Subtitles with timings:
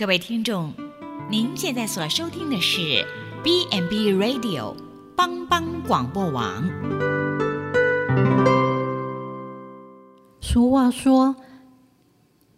[0.00, 0.72] 各位听众，
[1.28, 3.04] 您现在所收听的是
[3.44, 4.74] B n B Radio
[5.14, 6.64] 帮帮广播网。
[10.40, 11.36] 俗话说：“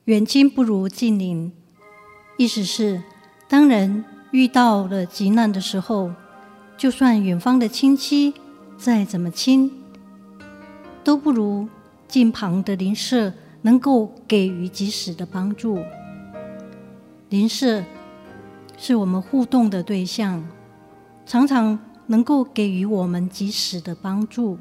[0.07, 1.53] 远亲不如近邻。”
[2.39, 3.03] 意思是，
[3.49, 6.13] 当人遇到了急难的时候，
[6.79, 8.35] 就算远方的亲戚
[8.77, 9.69] 再怎么亲，
[11.03, 11.67] 都不如
[12.07, 13.33] 近旁的邻舍
[13.63, 15.81] 能够给予及时的帮助。
[17.33, 17.83] 邻舍
[18.77, 20.47] 是我们互动的对象，
[21.25, 24.59] 常常能够给予我们及时的帮助。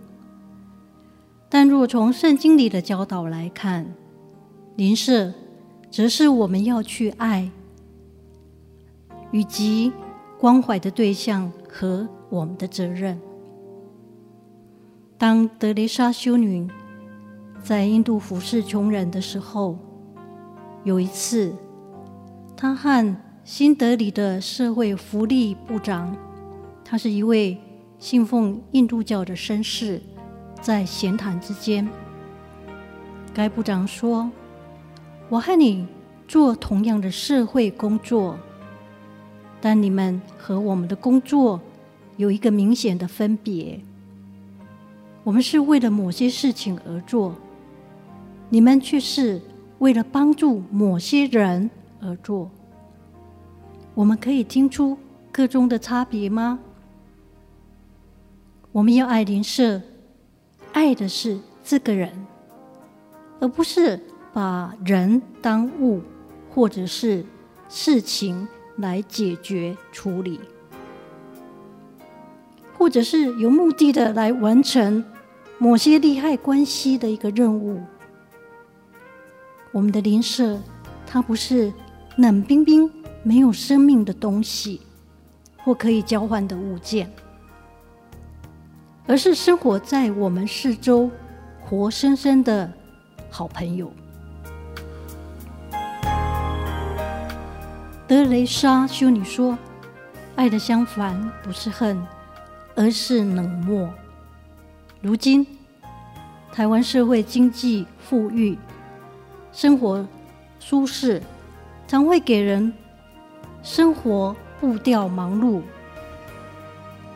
[1.49, 3.93] 但若从圣经里的教导来看，
[4.77, 5.33] 邻舍
[5.89, 7.51] 则是我们要去爱
[9.33, 9.91] 以及
[10.39, 13.19] 关怀的对象和我们的责任。
[15.17, 16.69] 当德蕾莎修女
[17.61, 19.77] 在印度服侍穷人的时候，
[20.85, 21.53] 有一次。
[22.61, 26.15] 他和新德里的社会福利部长，
[26.85, 27.57] 他是一位
[27.97, 29.99] 信奉印度教的绅士，
[30.61, 31.89] 在闲谈之间，
[33.33, 34.29] 该部长说
[35.27, 35.87] ：“我和你
[36.27, 38.37] 做同样的社会工作，
[39.59, 41.59] 但你们和我们的工作
[42.17, 43.79] 有一个明显的分别。
[45.23, 47.33] 我们是为了某些事情而做，
[48.49, 49.41] 你们却是
[49.79, 51.67] 为了帮助某些人。”
[52.01, 52.49] 而做，
[53.93, 54.97] 我们可以听出
[55.31, 56.59] 个中的差别吗？
[58.71, 59.81] 我们要爱邻舍，
[60.73, 62.25] 爱的是这个人，
[63.39, 63.99] 而不是
[64.33, 66.01] 把人当物
[66.49, 67.23] 或者是
[67.69, 68.47] 事情
[68.77, 70.39] 来解决处理，
[72.77, 75.03] 或者是有目的的来完成
[75.57, 77.81] 某些利害关系的一个任务。
[79.71, 80.59] 我们的邻舍，
[81.05, 81.71] 他不是。
[82.17, 82.91] 冷冰冰、
[83.23, 84.81] 没有生命的东西，
[85.57, 87.09] 或可以交换的物件，
[89.07, 91.09] 而是生活在我们四周、
[91.61, 92.69] 活生生的
[93.29, 93.91] 好朋友。
[98.07, 99.57] 德雷莎修女说
[100.35, 102.05] ：“爱的相反不是恨，
[102.75, 103.89] 而是冷漠。”
[105.01, 105.47] 如今，
[106.51, 108.57] 台湾社会经济富裕，
[109.53, 110.05] 生活
[110.59, 111.23] 舒适。
[111.91, 112.71] 常会给人
[113.61, 115.61] 生活步调忙碌、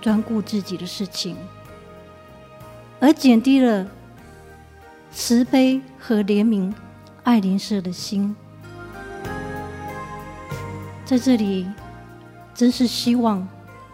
[0.02, 1.38] 专顾自己的事情，
[3.00, 3.88] 而减低了
[5.14, 6.74] 慈悲和怜悯、
[7.24, 8.36] 爱邻舍的心。
[11.06, 11.66] 在这里，
[12.54, 13.48] 真是希望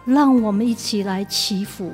[0.04, 1.92] 让我们一起来祈福，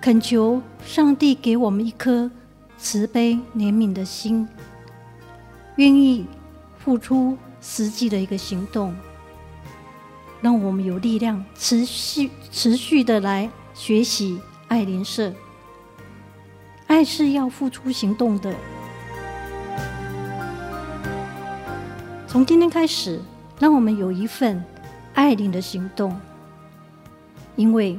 [0.00, 2.30] 恳求上帝给我们一颗
[2.78, 4.48] 慈悲怜悯的心，
[5.76, 6.24] 愿意。
[6.84, 8.94] 付出实际的一个行动，
[10.42, 15.32] 让我们有力量持续持续的来学习爱邻舍。
[16.86, 18.54] 爱是要付出行动的。
[22.26, 23.18] 从今天开始，
[23.58, 24.62] 让我们有一份
[25.14, 26.14] 爱邻的行动，
[27.56, 27.98] 因为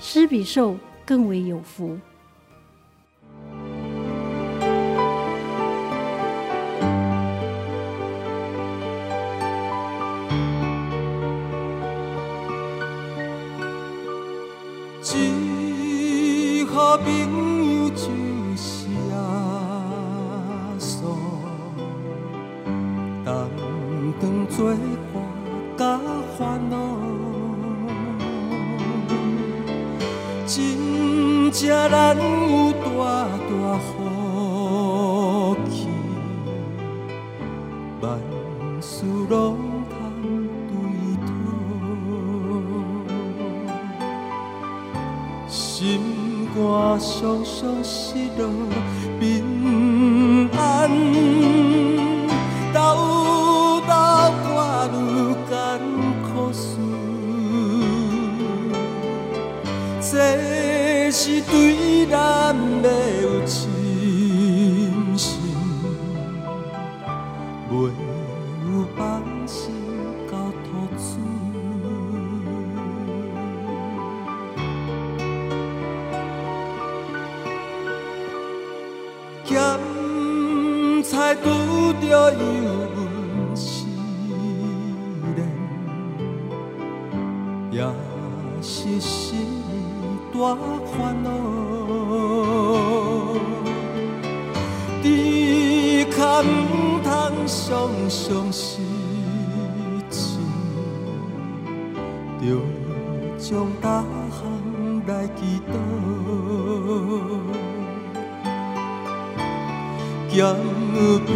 [0.00, 0.76] 施比受
[1.06, 1.96] 更为有福。
[24.58, 24.74] 当作
[25.14, 25.22] 伴
[25.76, 26.00] 甲
[26.36, 26.76] 烦恼，
[30.48, 32.88] 真正难有大
[33.46, 33.86] 大福
[35.70, 35.86] 气，
[38.00, 38.18] 万
[38.80, 39.56] 事拢。
[46.60, 48.50] 我双双失落
[49.20, 50.90] 平安，
[60.10, 62.88] 这是对咱的
[63.20, 63.68] 有深
[65.18, 65.38] 信，
[67.70, 67.90] 袂
[68.64, 69.70] 有放心
[70.30, 70.32] 交
[70.64, 71.04] 托处。
[79.44, 79.54] 咸
[81.04, 81.44] 菜拄
[82.00, 82.38] 着油
[82.96, 82.98] 温
[83.54, 83.84] 思
[85.36, 85.38] 念，
[87.70, 87.76] 也
[88.62, 89.36] 是心
[90.32, 90.38] 大
[90.86, 91.26] 烦恼。
[95.02, 96.44] 你可唔
[97.02, 97.08] 通
[97.46, 98.84] 常常情，
[103.38, 104.40] 将大项
[105.06, 105.72] 来祈祷，
[110.28, 110.36] 交
[111.26, 111.28] 朋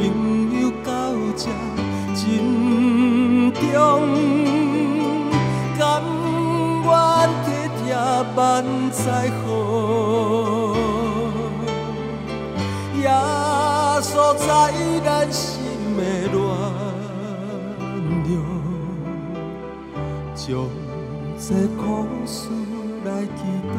[0.61, 0.91] 友到
[1.37, 1.41] 这
[2.15, 2.21] 真
[3.53, 3.61] 重。
[8.35, 9.49] 万载好，
[12.99, 13.11] 耶
[14.01, 14.73] 稣在
[15.05, 15.61] 咱心
[15.97, 16.01] 的
[16.33, 16.39] 暖
[18.25, 18.33] 融，
[20.35, 20.47] 将
[21.39, 21.83] 这苦
[22.25, 22.49] 事
[23.05, 23.39] 来祈
[23.69, 23.71] 祷。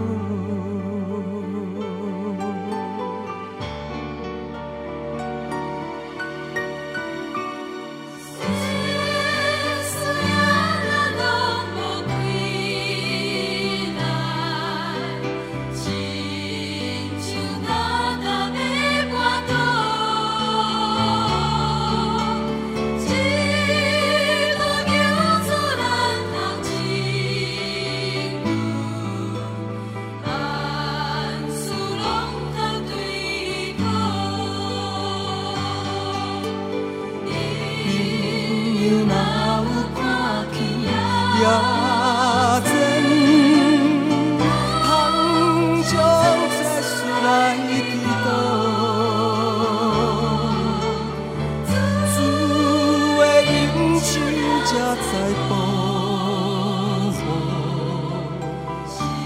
[54.74, 55.14] 写在
[55.48, 55.52] 薄，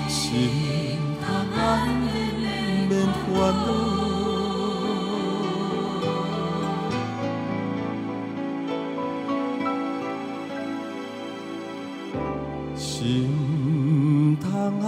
[0.10, 0.20] 心
[1.22, 1.58] 淡安
[2.04, 2.14] 稳
[2.90, 2.92] 免
[3.24, 3.26] 烦
[3.64, 3.68] 恼。
[12.76, 12.86] 心
[14.84, 14.88] 安，